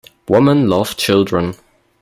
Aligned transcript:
Women 0.27 0.67
love 0.67 0.97
children. 0.97 1.53